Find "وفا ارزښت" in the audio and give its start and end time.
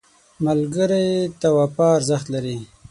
1.57-2.27